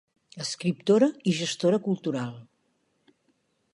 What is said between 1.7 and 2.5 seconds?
cultural.